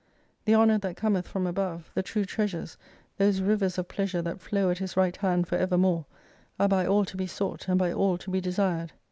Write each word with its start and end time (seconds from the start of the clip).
The 0.45 0.55
honour 0.55 0.79
that 0.79 0.97
cometh 0.97 1.27
from 1.27 1.45
above, 1.45 1.91
the 1.93 2.01
true 2.01 2.25
treasures, 2.25 2.75
those 3.19 3.39
rivers 3.39 3.77
of 3.77 3.87
pleasure 3.87 4.23
that 4.23 4.41
flow 4.41 4.71
at 4.71 4.79
his 4.79 4.97
right 4.97 5.15
hand 5.15 5.47
for 5.47 5.57
evermore, 5.59 6.07
are 6.59 6.67
by 6.67 6.87
all 6.87 7.05
to 7.05 7.15
be 7.15 7.27
sought 7.27 7.67
and 7.67 7.77
by 7.77 7.93
all 7.93 8.17
to 8.17 8.31
be 8.31 8.41
desired. 8.41 8.93